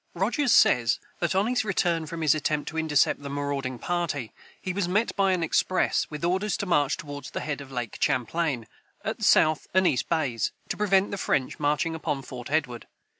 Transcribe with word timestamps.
[Footnote 0.15 0.31
53: 0.33 0.41
Rogers 0.43 0.51
says 0.53 0.99
that, 1.19 1.35
on 1.35 1.45
his 1.45 1.63
return 1.63 2.07
from 2.07 2.23
his 2.23 2.33
attempt 2.33 2.67
to 2.69 2.77
intercept 2.79 3.21
the 3.21 3.29
marauding 3.29 3.77
party, 3.77 4.33
he 4.59 4.73
was 4.73 4.87
met 4.87 5.15
by 5.15 5.31
an 5.31 5.43
express, 5.43 6.09
with 6.09 6.25
orders 6.25 6.57
to 6.57 6.65
march 6.65 6.97
toward 6.97 7.25
the 7.25 7.39
head 7.41 7.61
of 7.61 7.71
Lake 7.71 7.97
Champlain, 8.01 8.65
at 9.03 9.21
South 9.23 9.67
and 9.75 9.85
East 9.85 10.09
bays, 10.09 10.53
to 10.69 10.75
prevent 10.77 11.11
the 11.11 11.19
French 11.19 11.59
marching 11.59 11.93
upon 11.93 12.23
Fort 12.23 12.49
Edward. 12.49 12.87